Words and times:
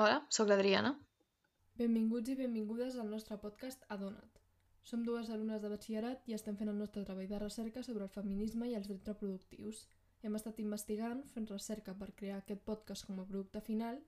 Hola, 0.00 0.22
sóc 0.32 0.48
l'Adriana. 0.48 0.94
Benvinguts 1.76 2.30
i 2.32 2.34
benvingudes 2.38 2.94
al 2.96 3.10
nostre 3.12 3.36
podcast 3.40 3.82
Adona't. 3.92 4.38
Som 4.88 5.02
dues 5.04 5.28
alumnes 5.34 5.60
de 5.60 5.68
batxillerat 5.68 6.22
i 6.30 6.32
estem 6.32 6.56
fent 6.56 6.70
el 6.72 6.78
nostre 6.80 7.02
treball 7.04 7.26
de 7.28 7.40
recerca 7.42 7.82
sobre 7.84 8.06
el 8.06 8.12
feminisme 8.14 8.70
i 8.70 8.72
els 8.78 8.86
drets 8.88 9.10
reproductius. 9.10 9.82
Hem 10.24 10.38
estat 10.38 10.62
investigant, 10.64 11.20
fent 11.34 11.48
recerca 11.50 11.92
per 11.98 12.08
crear 12.16 12.38
aquest 12.38 12.62
podcast 12.64 13.04
com 13.04 13.20
a 13.20 13.26
producte 13.28 13.60
final 13.66 13.98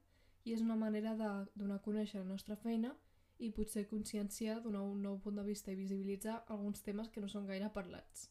i 0.49 0.55
és 0.55 0.63
una 0.65 0.79
manera 0.85 1.13
de 1.19 1.29
donar 1.53 1.77
a 1.77 1.85
conèixer 1.89 2.23
la 2.23 2.31
nostra 2.31 2.57
feina 2.57 2.95
i 3.37 3.51
potser 3.53 3.85
conscienciar, 3.91 4.63
donar 4.65 4.87
un 4.89 5.03
nou 5.05 5.19
punt 5.21 5.37
de 5.37 5.45
vista 5.45 5.75
i 5.75 5.77
visibilitzar 5.83 6.39
alguns 6.49 6.81
temes 6.81 7.13
que 7.13 7.21
no 7.21 7.29
són 7.29 7.45
gaire 7.53 7.69
parlats. 7.77 8.31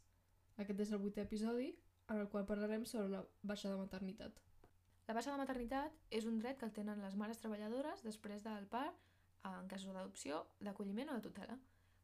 Aquest 0.58 0.82
és 0.88 0.96
el 0.98 1.06
vuitè 1.06 1.22
episodi, 1.30 1.70
en 2.10 2.26
el 2.26 2.34
qual 2.34 2.50
parlarem 2.50 2.90
sobre 2.90 3.14
la 3.14 3.22
baixa 3.44 3.70
de 3.70 3.78
maternitat. 3.78 4.42
La 5.08 5.14
baixa 5.18 5.32
de 5.32 5.40
maternitat 5.40 5.96
és 6.10 6.26
un 6.26 6.38
dret 6.40 6.60
que 6.60 6.66
el 6.70 6.76
tenen 6.76 7.02
les 7.04 7.16
mares 7.20 7.42
treballadores 7.42 8.04
després 8.04 8.44
del 8.44 8.68
part 8.72 8.96
en 9.44 9.68
casos 9.68 9.92
d'adopció, 9.92 10.46
d'acolliment 10.64 11.12
o 11.12 11.18
de 11.18 11.26
tutela. 11.26 11.58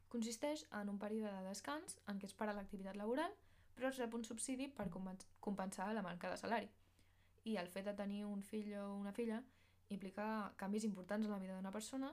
Consisteix 0.09 0.65
en 0.81 0.89
un 0.89 0.97
període 0.99 1.31
de 1.31 1.47
descans 1.47 1.99
en 2.11 2.19
què 2.19 2.27
es 2.27 2.35
para 2.35 2.55
l'activitat 2.57 2.97
laboral 2.99 3.35
però 3.79 3.93
es 3.93 3.99
rep 4.01 4.15
un 4.17 4.25
subsidi 4.27 4.67
per 4.67 4.89
compensar 4.91 5.93
la 5.95 6.03
manca 6.03 6.29
de 6.29 6.37
salari. 6.41 6.67
I 7.47 7.55
el 7.61 7.69
fet 7.71 7.85
de 7.87 7.95
tenir 7.95 8.25
un 8.27 8.43
fill 8.43 8.73
o 8.81 8.89
una 8.97 9.13
filla 9.15 9.39
implica 9.95 10.25
canvis 10.59 10.83
importants 10.89 11.25
en 11.25 11.31
la 11.31 11.39
vida 11.39 11.55
d'una 11.55 11.71
persona 11.71 12.11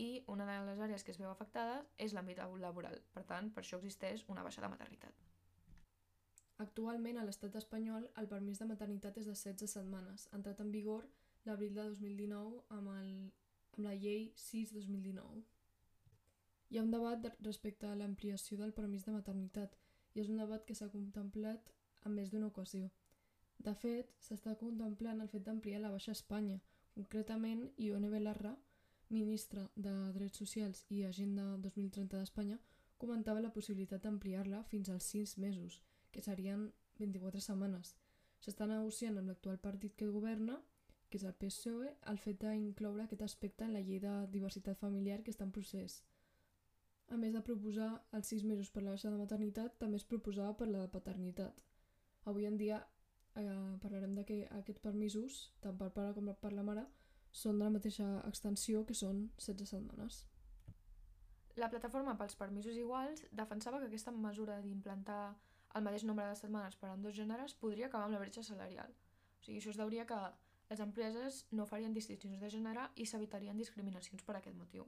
i 0.00 0.24
una 0.32 0.48
de 0.48 0.56
les 0.70 0.80
àrees 0.88 1.04
que 1.04 1.12
es 1.12 1.20
veu 1.20 1.28
afectada 1.30 1.82
és 1.98 2.16
l'àmbit 2.16 2.40
laboral. 2.64 2.96
Per 3.12 3.22
tant, 3.28 3.52
per 3.52 3.62
això 3.62 3.76
existeix 3.82 4.24
una 4.32 4.42
baixa 4.42 4.64
de 4.64 4.72
maternitat. 4.72 5.33
Actualment, 6.62 7.16
a 7.18 7.24
l'estat 7.26 7.56
espanyol, 7.58 8.04
el 8.20 8.28
permís 8.30 8.60
de 8.62 8.66
maternitat 8.70 9.16
és 9.18 9.26
de 9.26 9.32
16 9.34 9.72
setmanes, 9.76 10.28
entrat 10.36 10.60
en 10.62 10.70
vigor 10.70 11.06
l'abril 11.48 11.72
de 11.74 11.86
2019 11.88 12.60
amb, 12.76 12.90
el, 12.92 13.08
amb 13.74 13.86
la 13.86 13.94
llei 13.98 14.28
6-2019. 14.38 15.40
Hi 16.70 16.78
ha 16.78 16.84
un 16.86 16.92
debat 16.94 17.24
de, 17.24 17.32
respecte 17.46 17.88
a 17.88 17.96
l'ampliació 17.98 18.58
del 18.60 18.74
permís 18.76 19.02
de 19.06 19.14
maternitat 19.16 19.74
i 20.14 20.22
és 20.22 20.30
un 20.30 20.38
debat 20.38 20.62
que 20.64 20.76
s'ha 20.78 20.92
contemplat 20.92 21.72
en 22.06 22.14
més 22.14 22.30
d'una 22.30 22.52
ocasió. 22.52 22.90
De 23.58 23.74
fet, 23.74 24.12
s'està 24.22 24.54
contemplant 24.60 25.24
el 25.24 25.30
fet 25.32 25.42
d'ampliar 25.48 25.80
la 25.82 25.90
baixa 25.90 26.14
Espanya. 26.14 26.60
Concretament, 26.94 27.64
Ione 27.82 28.12
Belarra, 28.12 28.54
ministra 29.10 29.66
de 29.74 29.94
Drets 30.14 30.38
Socials 30.38 30.84
i 30.94 31.02
Agenda 31.08 31.48
2030 31.66 32.22
d'Espanya, 32.22 32.60
comentava 32.96 33.42
la 33.42 33.52
possibilitat 33.58 34.06
d'ampliar-la 34.06 34.62
fins 34.70 34.92
als 34.94 35.10
6 35.16 35.36
mesos– 35.46 35.80
que 36.14 36.22
serien 36.22 36.68
24 37.00 37.42
setmanes. 37.42 37.94
S'està 38.44 38.68
negociant 38.70 39.18
amb 39.18 39.32
l'actual 39.32 39.58
partit 39.58 39.94
que 39.98 40.10
governa, 40.14 40.60
que 41.10 41.18
és 41.20 41.26
el 41.26 41.36
PSOE, 41.40 41.90
el 42.10 42.18
fet 42.22 42.40
d'incloure 42.42 43.04
aquest 43.04 43.22
aspecte 43.26 43.66
en 43.66 43.74
la 43.74 43.82
llei 43.84 44.00
de 44.02 44.14
diversitat 44.32 44.78
familiar 44.80 45.22
que 45.22 45.34
està 45.34 45.46
en 45.46 45.52
procés. 45.54 46.02
A 47.12 47.18
més 47.20 47.34
de 47.36 47.42
proposar 47.44 47.90
els 48.16 48.30
6 48.32 48.44
mesos 48.48 48.70
per 48.72 48.82
la 48.82 48.94
baixa 48.94 49.10
de 49.12 49.20
maternitat, 49.20 49.78
també 49.78 50.00
es 50.00 50.06
proposava 50.08 50.56
per 50.58 50.68
la 50.70 50.84
de 50.84 50.90
paternitat. 50.92 51.64
Avui 52.30 52.46
en 52.48 52.56
dia 52.60 52.80
eh, 53.36 53.78
parlarem 53.82 54.14
de 54.16 54.24
que 54.24 54.38
aquests 54.58 54.82
permisos, 54.84 55.40
tant 55.60 55.76
per 55.80 55.90
pare 55.96 56.14
com 56.16 56.30
per 56.40 56.52
la 56.52 56.64
mare, 56.66 56.86
són 57.30 57.58
de 57.58 57.66
la 57.66 57.74
mateixa 57.74 58.06
extensió 58.28 58.84
que 58.88 58.94
són 58.94 59.28
16 59.42 59.74
setmanes. 59.74 60.22
La 61.60 61.68
plataforma 61.70 62.16
pels 62.18 62.34
permisos 62.38 62.76
iguals 62.78 63.24
defensava 63.30 63.78
que 63.78 63.90
aquesta 63.90 64.14
mesura 64.14 64.60
d'implantar 64.62 65.36
el 65.74 65.82
mateix 65.82 66.04
nombre 66.06 66.26
de 66.28 66.36
setmanes 66.38 66.76
per 66.80 66.90
a 66.90 66.96
dos 66.96 67.16
gèneres 67.16 67.54
podria 67.60 67.88
acabar 67.90 68.06
amb 68.06 68.14
la 68.14 68.22
bretxa 68.22 68.44
salarial. 68.46 68.92
O 69.40 69.44
sigui, 69.44 69.58
això 69.58 69.72
es 69.72 69.80
deuria 69.80 70.06
que 70.06 70.18
les 70.70 70.80
empreses 70.80 71.44
no 71.52 71.66
farien 71.66 71.96
distincions 71.96 72.40
de 72.40 72.50
gènere 72.50 72.86
i 72.96 73.06
s'evitarien 73.06 73.58
discriminacions 73.58 74.22
per 74.22 74.38
aquest 74.38 74.56
motiu. 74.56 74.86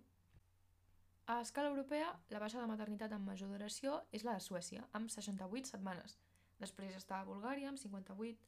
A 1.27 1.41
escala 1.43 1.73
europea, 1.73 2.13
la 2.31 2.39
baixa 2.39 2.61
de 2.61 2.71
maternitat 2.71 3.13
amb 3.13 3.27
major 3.27 3.51
duració 3.51 3.97
és 4.15 4.25
la 4.25 4.37
de 4.39 4.45
Suècia, 4.45 4.87
amb 4.95 5.11
68 5.11 5.73
setmanes. 5.75 6.15
Després 6.61 6.95
està 6.95 7.25
Bulgària, 7.27 7.73
amb 7.73 7.83
58, 7.83 8.39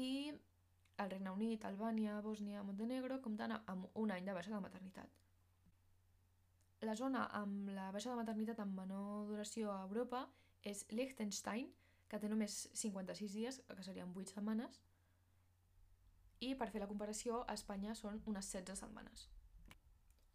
i 0.00 0.32
el 0.98 1.10
Regne 1.12 1.30
Unit, 1.36 1.64
Albània, 1.68 2.18
Bòsnia, 2.24 2.64
Montenegro 2.66 3.20
compten 3.22 3.54
amb 3.58 3.86
un 3.94 4.10
any 4.10 4.24
de 4.24 4.34
baixa 4.34 4.54
de 4.54 4.62
maternitat. 4.64 5.12
La 6.88 6.94
zona 6.96 7.26
amb 7.36 7.68
la 7.74 7.90
baixa 7.94 8.10
de 8.10 8.18
maternitat 8.18 8.60
amb 8.64 8.80
menor 8.80 9.28
duració 9.28 9.70
a 9.74 9.82
Europa 9.84 10.24
és 10.62 10.84
Liechtenstein, 10.90 11.70
que 12.08 12.18
té 12.18 12.28
només 12.28 12.68
56 12.72 13.34
dies, 13.36 13.60
que 13.68 13.84
serien 13.84 14.14
8 14.16 14.34
setmanes, 14.34 14.80
i 16.40 16.54
per 16.54 16.70
fer 16.70 16.80
la 16.80 16.88
comparació, 16.90 17.42
a 17.46 17.56
Espanya 17.58 17.94
són 17.98 18.22
unes 18.30 18.48
16 18.54 18.78
setmanes. 18.84 19.26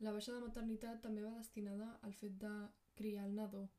La 0.04 0.12
baixa 0.12 0.34
de 0.36 0.42
maternitat 0.44 1.00
també 1.02 1.24
va 1.24 1.32
destinada 1.38 1.94
al 2.04 2.14
fet 2.14 2.36
de 2.42 2.52
criar 3.00 3.24
el 3.26 3.36
nadó. 3.38 3.70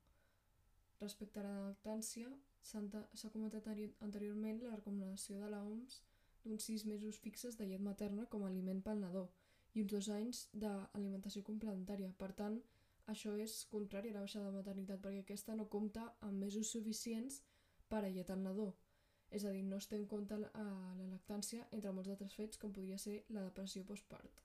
Respecte 1.01 1.41
a 1.41 1.45
la 1.45 1.69
lactància, 1.69 2.31
s'ha 2.65 3.31
comentat 3.33 3.67
anteriorment 3.69 4.63
la 4.65 4.77
recomanació 4.79 5.41
de 5.43 5.51
l'OMS 5.53 6.01
d'uns 6.45 6.69
6 6.71 6.87
mesos 6.89 7.19
fixes 7.21 7.59
de 7.59 7.67
llet 7.69 7.83
materna 7.85 8.25
com 8.33 8.45
a 8.45 8.49
aliment 8.49 8.81
pel 8.85 9.03
nadó 9.03 9.27
i 9.75 9.83
uns 9.83 9.93
dos 9.93 10.09
anys 10.17 10.47
d'alimentació 10.55 11.43
complementària. 11.45 12.13
Per 12.17 12.31
tant, 12.33 12.61
això 13.11 13.35
és 13.41 13.59
contrari 13.71 14.11
a 14.11 14.17
la 14.17 14.25
baixa 14.25 14.43
de 14.43 14.53
maternitat 14.55 15.03
perquè 15.05 15.21
aquesta 15.23 15.57
no 15.59 15.69
compta 15.69 16.07
amb 16.25 16.41
mesos 16.47 16.71
suficients 16.73 17.43
per 17.89 18.01
alletar 18.05 18.37
el 18.39 18.45
nadó. 18.47 18.71
És 19.31 19.45
a 19.45 19.53
dir, 19.53 19.65
no 19.67 19.81
es 19.83 19.89
té 19.91 19.99
en 19.99 20.07
compte 20.09 20.39
la, 20.39 20.51
la 20.55 21.07
lactància 21.11 21.67
entre 21.71 21.93
molts 21.93 22.11
altres 22.13 22.37
fets 22.39 22.61
com 22.61 22.73
podria 22.73 22.99
ser 22.99 23.23
la 23.35 23.43
depressió 23.43 23.85
postpart. 23.85 24.43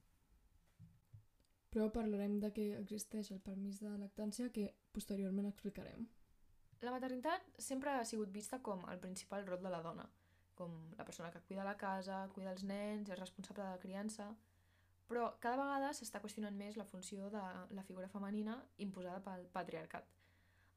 Però 1.70 1.90
parlarem 1.94 2.40
de 2.42 2.50
què 2.56 2.66
existeix 2.80 3.30
el 3.31 3.44
permís 3.46 3.80
de 3.84 3.92
lactància 4.02 4.50
que 4.56 4.72
posteriorment 4.96 5.52
explicarem. 5.52 6.08
La 6.81 6.94
maternitat 6.96 7.46
sempre 7.62 7.94
ha 7.94 8.06
sigut 8.08 8.31
vista 8.34 8.62
com 8.66 8.81
el 8.90 9.00
principal 9.03 9.46
rol 9.46 9.62
de 9.62 9.72
la 9.72 9.81
dona, 9.86 10.08
com 10.56 10.76
la 10.97 11.06
persona 11.06 11.30
que 11.31 11.41
cuida 11.47 11.68
la 11.68 11.78
casa, 11.78 12.24
cuida 12.34 12.56
els 12.56 12.64
nens, 12.64 13.12
és 13.12 13.20
responsable 13.20 13.64
de 13.64 13.76
la 13.76 13.84
criança, 13.84 14.31
però 15.09 15.25
cada 15.42 15.58
vegada 15.58 15.90
s'està 15.97 16.22
qüestionant 16.22 16.56
més 16.56 16.78
la 16.78 16.86
funció 16.86 17.31
de 17.34 17.42
la 17.74 17.84
figura 17.88 18.09
femenina 18.14 18.59
imposada 18.86 19.24
pel 19.25 19.47
patriarcat. 19.56 20.06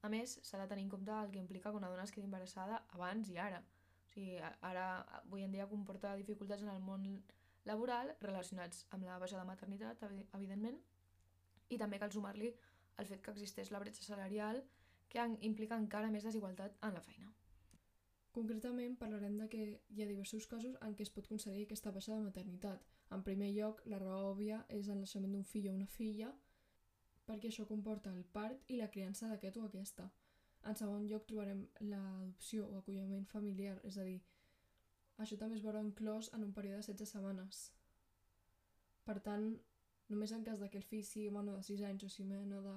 A 0.03 0.09
més, 0.11 0.39
s'ha 0.43 0.59
de 0.59 0.67
tenir 0.71 0.87
en 0.87 0.91
compte 0.95 1.13
el 1.15 1.31
que 1.35 1.39
implica 1.39 1.71
que 1.71 1.79
una 1.79 1.91
dona 1.93 2.07
es 2.09 2.13
quedi 2.15 2.27
embarassada 2.27 2.81
abans 2.97 3.29
i 3.31 3.37
ara. 3.39 3.61
O 3.61 4.09
sigui, 4.15 4.39
ara, 4.71 4.87
avui 5.21 5.45
en 5.45 5.53
dia, 5.53 5.69
comporta 5.71 6.17
dificultats 6.19 6.65
en 6.65 6.73
el 6.73 6.81
món 6.83 7.05
laboral 7.69 8.15
relacionats 8.25 8.87
amb 8.91 9.07
la 9.07 9.21
baixa 9.23 9.39
de 9.39 9.47
maternitat, 9.47 10.03
evidentment, 10.33 10.81
i 11.69 11.79
també 11.79 12.01
cal 12.03 12.11
sumar-li 12.13 12.51
el 12.99 13.09
fet 13.13 13.23
que 13.23 13.37
existeix 13.37 13.71
la 13.71 13.81
bretxa 13.85 14.09
salarial 14.09 14.65
que 15.13 15.29
implica 15.47 15.79
encara 15.79 16.11
més 16.11 16.25
desigualtat 16.25 16.81
en 16.89 16.97
la 16.97 17.05
feina. 17.05 17.29
Concretament 18.33 18.95
parlarem 18.97 19.35
de 19.37 19.47
que 19.53 19.65
hi 19.93 20.03
ha 20.03 20.09
diversos 20.09 20.47
casos 20.49 20.77
en 20.87 20.95
què 20.97 21.05
es 21.05 21.13
pot 21.13 21.27
concedir 21.29 21.67
aquesta 21.67 21.93
baixa 21.93 22.15
de 22.15 22.25
maternitat, 22.25 22.87
en 23.13 23.23
primer 23.27 23.51
lloc, 23.53 23.83
la 23.93 23.99
raó 24.01 24.31
òbvia 24.31 24.63
és 24.73 24.89
el 24.89 25.03
naixement 25.03 25.35
d'un 25.35 25.45
fill 25.45 25.69
o 25.69 25.75
una 25.77 25.89
filla, 25.95 26.31
perquè 27.29 27.51
això 27.51 27.67
comporta 27.69 28.13
el 28.17 28.25
part 28.37 28.73
i 28.73 28.79
la 28.81 28.89
criança 28.95 29.29
d'aquest 29.29 29.59
o 29.61 29.67
aquesta. 29.67 30.09
En 30.71 30.79
segon 30.79 31.05
lloc 31.11 31.27
trobarem 31.29 31.67
l'adopció 31.91 32.71
o 32.71 32.79
acolliment 32.79 33.29
familiar, 33.35 33.77
és 33.85 33.99
a 33.99 34.07
dir, 34.09 34.19
això 35.19 35.37
també 35.37 35.59
es 35.59 35.67
veurà 35.67 35.85
inclòs 35.85 36.33
en 36.33 36.49
un 36.49 36.57
període 36.57 36.81
de 36.81 36.89
16 36.89 37.15
setmanes. 37.19 37.63
Per 39.05 39.19
tant, 39.29 39.49
només 40.09 40.33
en 40.33 40.45
cas 40.49 40.65
que 40.71 40.81
el 40.81 40.89
fill 40.89 41.05
sigui 41.05 41.31
menor 41.37 41.61
de 41.61 41.69
6 41.69 41.85
anys 41.91 42.09
o 42.09 42.13
sigui 42.17 42.33
menor 42.33 42.65
de 42.65 42.77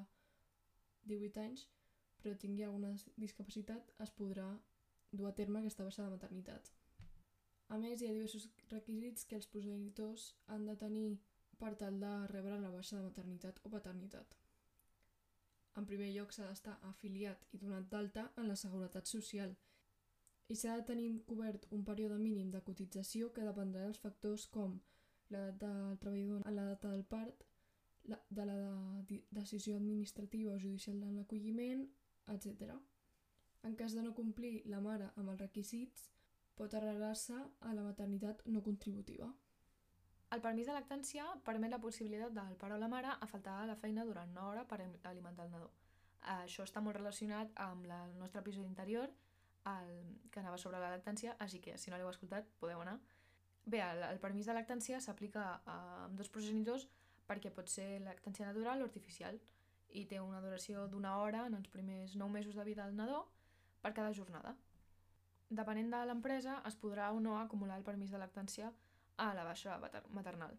18 1.15 1.47
anys, 1.47 1.67
però 2.21 2.35
tingui 2.41 2.65
alguna 2.65 2.95
discapacitat, 3.21 3.91
es 4.03 4.11
podrà 4.19 4.49
dur 5.19 5.29
a 5.29 5.35
terme 5.35 5.59
aquesta 5.59 5.87
baixa 5.87 6.03
de 6.03 6.13
maternitat. 6.15 6.71
A 7.73 7.77
més, 7.81 8.01
hi 8.01 8.07
ha 8.07 8.13
diversos 8.13 8.49
requisits 8.69 9.25
que 9.25 9.37
els 9.39 9.47
progenitors 9.49 10.27
han 10.53 10.65
de 10.69 10.75
tenir 10.77 11.07
per 11.59 11.73
tal 11.81 11.99
de 11.99 12.11
rebre 12.31 12.59
la 12.61 12.71
baixa 12.73 12.97
de 12.97 13.05
maternitat 13.07 13.61
o 13.63 13.71
paternitat. 13.73 14.35
En 15.79 15.85
primer 15.89 16.11
lloc, 16.15 16.31
s'ha 16.31 16.47
d'estar 16.47 16.75
afiliat 16.89 17.47
i 17.53 17.59
donat 17.61 17.87
d'alta 17.91 18.29
en 18.41 18.47
la 18.51 18.59
Seguretat 18.59 19.09
Social 19.11 19.55
i 20.53 20.55
s'ha 20.55 20.75
de 20.77 20.85
tenir 20.91 21.07
cobert 21.29 21.65
un 21.77 21.83
període 21.87 22.17
mínim 22.21 22.51
de 22.53 22.61
cotització 22.69 23.31
que 23.33 23.47
dependrà 23.47 23.87
dels 23.87 24.01
factors 24.03 24.45
com 24.55 24.77
l'edat 25.33 25.57
del 25.63 25.97
treballador 26.03 26.43
en 26.45 26.55
la 26.55 26.65
data 26.71 26.91
del 26.91 27.03
part, 27.13 27.45
la, 28.11 28.19
de 28.29 28.45
la 28.45 28.57
de 29.09 29.23
decisió 29.39 29.77
administrativa 29.77 30.53
o 30.53 30.59
judicial 30.59 30.99
de 31.01 31.11
l'acolliment, 31.15 31.87
etc. 32.35 32.75
En 33.65 33.73
cas 33.75 33.95
de 33.97 34.03
no 34.05 34.13
complir 34.13 34.59
la 34.69 34.79
mare 34.81 35.09
amb 35.17 35.31
els 35.31 35.41
requisits, 35.41 36.09
pot 36.55 36.73
arreglar-se 36.77 37.35
a 37.35 37.73
la 37.73 37.83
maternitat 37.83 38.43
no 38.45 38.61
contributiva. 38.63 39.31
El 40.35 40.41
permís 40.43 40.67
de 40.69 40.75
lactància 40.75 41.25
permet 41.47 41.73
la 41.73 41.79
possibilitat 41.81 42.33
del 42.35 42.55
pare 42.61 42.75
o 42.75 42.77
la 42.81 42.89
mare 42.91 43.15
a 43.15 43.27
faltar 43.31 43.55
a 43.61 43.67
la 43.69 43.77
feina 43.81 44.05
durant 44.05 44.31
una 44.31 44.47
hora 44.49 44.65
per 44.69 44.79
alimentar 44.83 45.45
el 45.45 45.51
nadó. 45.51 45.71
Això 46.35 46.65
està 46.65 46.81
molt 46.81 46.97
relacionat 46.97 47.51
amb 47.65 47.85
el 47.85 48.15
nostre 48.19 48.41
episodi 48.41 48.69
anterior, 48.69 49.09
el, 49.71 49.91
que 50.31 50.41
anava 50.41 50.57
sobre 50.61 50.79
la 50.81 50.91
lactància, 50.93 51.35
així 51.39 51.61
que 51.61 51.77
si 51.77 51.89
no 51.89 51.97
l'heu 51.97 52.09
escoltat 52.09 52.49
podeu 52.61 52.81
anar. 52.81 52.99
Bé, 53.65 53.81
el, 53.81 54.03
el 54.11 54.21
permís 54.21 54.45
de 54.45 54.53
lactància 54.53 55.01
s'aplica 55.01 55.45
a 55.65 55.77
dos 56.13 56.29
progenitors 56.29 56.87
perquè 57.25 57.49
pot 57.53 57.69
ser 57.69 58.01
lactància 58.05 58.45
natural 58.45 58.81
o 58.81 58.89
artificial 58.89 59.39
i 59.97 60.05
té 60.09 60.19
una 60.21 60.41
duració 60.41 60.85
d'una 60.91 61.17
hora 61.21 61.47
en 61.49 61.57
els 61.57 61.71
primers 61.73 62.13
9 62.15 62.31
mesos 62.31 62.57
de 62.57 62.65
vida 62.67 62.85
del 62.85 62.97
nadó 62.99 63.25
per 63.85 63.93
cada 63.93 64.13
jornada. 64.17 64.55
Depenent 65.57 65.91
de 65.93 65.97
l'empresa, 66.09 66.55
es 66.65 66.77
podrà 66.81 67.11
o 67.13 67.19
no 67.21 67.35
acumular 67.37 67.77
el 67.77 67.85
permís 67.85 68.13
de 68.13 68.21
lactància 68.21 68.71
a 69.21 69.27
la 69.37 69.43
baixa 69.45 69.77
maternal. 70.09 70.55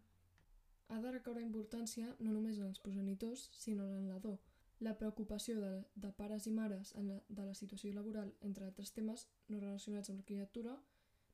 Ha 0.88 1.00
de 1.02 1.10
recaure 1.10 1.42
importància 1.42 2.12
no 2.20 2.30
només 2.36 2.60
en 2.60 2.68
els 2.68 2.78
progenitors, 2.84 3.48
sinó 3.62 3.88
en 3.96 4.06
nadó. 4.12 4.36
La 4.78 4.94
preocupació 5.00 5.58
de, 5.58 5.72
de 6.04 6.12
pares 6.20 6.46
i 6.46 6.52
mares 6.54 6.94
en 7.00 7.08
la, 7.10 7.18
de 7.28 7.48
la 7.48 7.56
situació 7.58 7.90
laboral, 7.96 8.30
entre 8.46 8.68
altres 8.68 8.94
temes 8.94 9.26
no 9.48 9.58
relacionats 9.58 10.12
amb 10.12 10.22
la 10.22 10.28
criatura, 10.30 10.76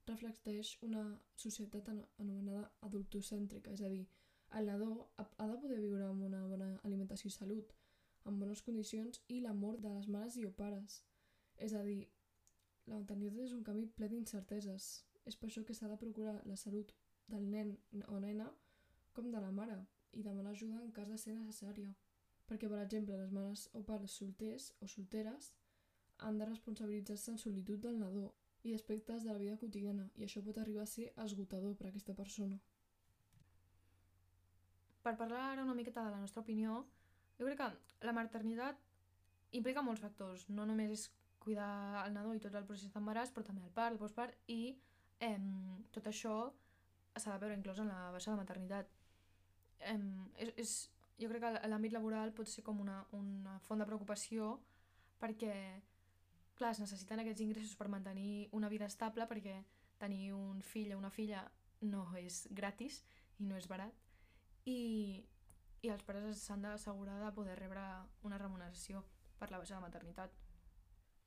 reflecteix 0.09 0.79
una 0.89 1.05
societat 1.45 1.93
anomenada 1.93 2.71
adultocèntrica, 2.89 3.77
és 3.77 3.85
a 3.85 3.93
dir, 3.93 4.07
el 4.57 4.73
nadó 4.73 5.11
ha 5.19 5.47
de 5.47 5.61
poder 5.61 5.81
viure 5.85 6.09
amb 6.09 6.25
una 6.25 6.43
bona 6.49 6.73
alimentació 6.89 7.29
i 7.29 7.37
salut, 7.37 7.77
amb 8.25 8.41
bones 8.41 8.65
condicions 8.65 9.21
i 9.29 9.43
l'amor 9.45 9.81
de 9.85 9.93
les 9.93 10.09
mares 10.09 10.41
i 10.41 10.47
o 10.49 10.57
pares. 10.57 11.03
És 11.59 11.75
a 11.75 11.83
dir, 11.87 12.09
la 12.87 12.99
maternitat 12.99 13.45
és 13.45 13.55
un 13.57 13.65
camí 13.67 13.87
ple 13.87 14.09
d'incerteses. 14.09 14.91
És 15.25 15.37
per 15.39 15.49
això 15.49 15.65
que 15.65 15.75
s'ha 15.75 15.91
de 15.91 15.99
procurar 15.99 16.41
la 16.47 16.57
salut 16.57 16.93
del 17.31 17.45
nen 17.51 17.77
o 18.09 18.19
nena 18.21 18.49
com 19.13 19.31
de 19.31 19.41
la 19.41 19.53
mare 19.53 19.79
i 20.13 20.23
demanar 20.23 20.53
ajuda 20.53 20.81
en 20.83 20.91
cas 20.93 21.09
de 21.09 21.19
ser 21.19 21.35
necessària. 21.37 21.93
Perquè, 22.49 22.69
per 22.69 22.81
exemple, 22.83 23.17
les 23.17 23.31
mares 23.33 23.69
o 23.73 23.83
pares 23.87 24.17
solters 24.19 24.73
o 24.81 24.89
solteres 24.91 25.53
han 26.19 26.39
de 26.39 26.49
responsabilitzar-se 26.49 27.33
en 27.33 27.39
solitud 27.39 27.81
del 27.83 27.99
nadó 27.99 28.33
i 28.63 28.75
aspectes 28.75 29.25
de 29.25 29.33
la 29.33 29.39
vida 29.39 29.59
quotidiana 29.59 30.09
i 30.15 30.27
això 30.27 30.43
pot 30.45 30.59
arribar 30.59 30.85
a 30.85 30.91
ser 30.91 31.09
esgotador 31.25 31.75
per 31.79 31.89
a 31.89 31.91
aquesta 31.91 32.15
persona. 32.15 32.59
Per 35.03 35.17
parlar 35.19 35.43
ara 35.53 35.65
una 35.65 35.75
miqueta 35.75 36.05
de 36.05 36.13
la 36.15 36.21
nostra 36.21 36.43
opinió, 36.43 36.85
jo 37.39 37.47
crec 37.49 37.59
que 37.59 38.07
la 38.07 38.15
maternitat 38.15 38.79
implica 39.51 39.83
molts 39.83 40.03
factors. 40.05 40.47
No 40.49 40.67
només 40.67 40.93
és 40.95 41.09
cuidar 41.43 42.07
el 42.07 42.15
nadó 42.15 42.33
i 42.35 42.41
tot 42.43 42.55
el 42.59 42.67
procés 42.69 42.93
d'embaràs, 42.95 43.33
però 43.35 43.47
també 43.47 43.63
el 43.65 43.75
part, 43.75 43.93
el 43.93 44.01
postpart 44.01 44.51
i 44.53 44.77
eh, 45.21 45.39
tot 45.95 46.09
això 46.11 46.37
s'ha 47.17 47.35
de 47.35 47.39
veure 47.43 47.59
inclòs 47.59 47.83
en 47.83 47.91
la 47.93 48.11
baixa 48.15 48.33
de 48.33 48.41
maternitat. 48.41 48.91
Eh, 49.81 49.99
és, 50.47 50.53
és, 50.65 50.75
jo 51.21 51.31
crec 51.31 51.45
que 51.45 51.71
l'àmbit 51.71 51.95
laboral 51.95 52.35
pot 52.37 52.51
ser 52.51 52.65
com 52.67 52.81
una, 52.81 53.03
una 53.17 53.59
font 53.67 53.83
de 53.83 53.89
preocupació 53.89 54.55
perquè, 55.23 55.55
clar, 56.59 56.73
es 56.73 56.83
necessiten 56.83 57.23
aquests 57.23 57.45
ingressos 57.45 57.77
per 57.79 57.91
mantenir 57.93 58.49
una 58.59 58.71
vida 58.73 58.89
estable 58.91 59.29
perquè 59.31 59.61
tenir 60.03 60.33
un 60.35 60.63
fill 60.67 60.95
o 60.95 60.99
una 60.99 61.13
filla 61.15 61.45
no 61.83 62.07
és 62.19 62.47
gratis 62.51 63.03
i 63.39 63.47
no 63.47 63.59
és 63.59 63.69
barat 63.71 63.95
i, 64.67 65.23
i 65.83 65.91
els 65.91 66.03
pares 66.07 66.43
s'han 66.47 66.63
d'assegurar 66.67 67.19
de 67.23 67.31
poder 67.35 67.59
rebre 67.59 67.85
una 68.27 68.39
remuneració 68.39 69.03
per 69.39 69.51
la 69.51 69.59
baixa 69.59 69.77
de 69.77 69.85
maternitat. 69.85 70.35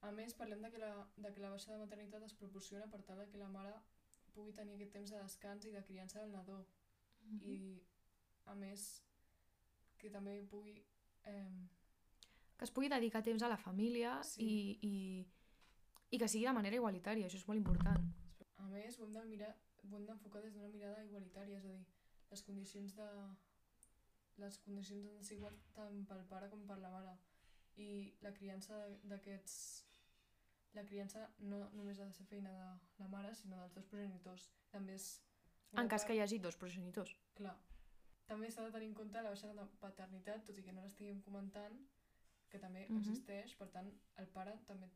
A 0.06 0.12
més, 0.14 0.36
parlem 0.38 0.62
de 0.62 0.70
que, 0.74 0.80
la, 0.82 0.92
de 1.18 1.32
que 1.34 1.42
la 1.42 1.52
baixa 1.54 1.72
de 1.72 1.82
maternitat 1.82 2.24
es 2.28 2.36
proporciona 2.38 2.88
per 2.92 3.02
tal 3.08 3.24
que 3.32 3.42
la 3.42 3.50
mare 3.50 3.74
pugui 4.36 4.54
tenir 4.54 4.76
aquest 4.76 4.94
temps 4.94 5.14
de 5.14 5.22
descans 5.22 5.66
i 5.66 5.72
de 5.74 5.84
criança 5.88 6.22
del 6.22 6.32
nadó. 6.32 6.60
Mm 7.24 7.40
-hmm. 7.40 7.54
I, 7.54 7.84
a 8.46 8.56
més, 8.56 9.04
que 9.98 10.10
també 10.10 10.44
pugui... 10.44 10.86
Eh... 11.24 11.68
Que 12.58 12.66
es 12.66 12.72
pugui 12.72 12.90
dedicar 12.90 13.24
temps 13.24 13.44
a 13.44 13.50
la 13.50 13.58
família 13.58 14.24
sí. 14.24 14.44
i, 14.44 14.80
i, 14.82 14.96
i 16.10 16.18
que 16.18 16.28
sigui 16.28 16.46
de 16.46 16.54
manera 16.54 16.76
igualitària, 16.76 17.26
això 17.28 17.38
és 17.38 17.48
molt 17.48 17.58
important. 17.58 18.04
A 18.56 18.68
més, 18.68 19.00
ho 19.00 19.06
hem 19.06 19.12
de 19.12 19.26
mirar 19.26 19.56
ho 19.92 19.98
hem 19.98 20.06
d'enfocar 20.06 20.42
des 20.42 20.54
d'una 20.54 20.70
mirada 20.70 21.04
igualitària, 21.04 21.58
és 21.58 21.66
a 21.66 21.68
dir, 21.68 21.86
les 22.32 22.44
condicions 22.44 22.96
de 22.96 23.10
les 24.38 24.58
condicions 24.66 25.06
han 25.08 25.18
de 25.18 25.24
ser 25.24 25.38
iguals 25.38 25.62
tant 25.76 26.02
pel 26.10 26.24
pare 26.32 26.50
com 26.52 26.66
per 26.68 26.78
la 26.80 26.92
mare 26.92 27.14
i 27.80 27.90
la 28.26 28.34
criança 28.36 28.80
d'aquests 29.12 29.85
la 30.76 30.86
criança 30.86 31.30
no 31.40 31.62
només 31.74 32.00
ha 32.00 32.08
de 32.10 32.14
ser 32.18 32.26
feina 32.30 32.52
de 32.52 33.04
la 33.04 33.08
mare 33.12 33.34
sinó 33.36 33.62
dels 33.62 33.76
dos 33.78 33.88
progenitors. 33.92 34.50
També 34.72 34.98
és 35.00 35.08
en 35.74 35.88
cas 35.88 36.02
part... 36.02 36.08
que 36.08 36.18
hi 36.18 36.22
hagi 36.24 36.40
dos 36.40 36.58
progenitors. 36.62 37.16
Clar. 37.40 37.56
També 38.30 38.50
s'ha 38.52 38.66
de 38.66 38.74
tenir 38.74 38.90
en 38.92 38.96
compte 38.98 39.22
la 39.22 39.32
baixa 39.34 39.52
de 39.52 39.68
paternitat 39.82 40.46
tot 40.48 40.58
i 40.58 40.64
que 40.66 40.74
no 40.74 40.86
l'estiguem 40.86 41.22
comentant 41.22 41.78
que 42.50 42.60
també 42.60 42.86
mm 42.88 42.94
-hmm. 42.94 43.00
existeix. 43.00 43.56
Per 43.56 43.70
tant 43.78 43.92
el 44.24 44.28
pare 44.38 44.58
també 44.66 44.90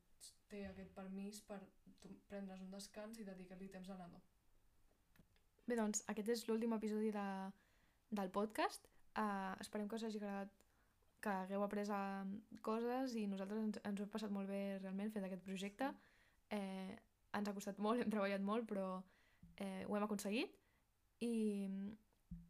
té 0.49 0.65
aquest 0.67 0.93
permís 0.95 1.41
per 1.41 1.59
prendre's 2.27 2.61
un 2.61 2.71
descans 2.71 3.19
i 3.19 3.23
dedicar-li 3.23 3.69
temps 3.69 3.89
a 3.89 3.97
l'ado 3.97 4.21
Bé, 5.67 5.75
doncs, 5.75 6.03
aquest 6.07 6.29
és 6.33 6.47
l'últim 6.47 6.73
episodi 6.73 7.11
de, 7.11 7.27
del 8.09 8.31
podcast. 8.31 8.87
Uh, 9.17 9.53
esperem 9.61 9.87
que 9.87 9.95
us 9.95 10.03
hagi 10.03 10.17
agradat 10.17 10.49
que 11.21 11.29
hagueu 11.29 11.63
après 11.63 11.89
uh, 11.91 12.23
coses 12.65 13.15
i 13.19 13.25
nosaltres 13.27 13.61
ens, 13.61 13.79
ens 13.83 13.99
ho 13.99 14.05
hem 14.05 14.11
passat 14.13 14.31
molt 14.31 14.49
bé 14.51 14.79
realment 14.79 15.11
fent 15.11 15.27
aquest 15.27 15.43
projecte. 15.45 15.91
Eh, 16.55 16.95
ens 17.37 17.49
ha 17.49 17.55
costat 17.55 17.79
molt, 17.83 18.01
hem 18.01 18.11
treballat 18.13 18.45
molt, 18.45 18.67
però 18.69 18.87
eh, 19.57 19.83
ho 19.85 19.97
hem 19.97 20.05
aconseguit 20.05 20.55
i 21.25 21.33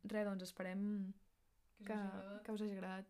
res, 0.05 0.27
doncs 0.27 0.45
esperem 0.45 0.83
que, 1.85 1.97
que 2.45 2.53
us 2.53 2.61
hagi 2.61 2.77
agradat. 2.77 3.09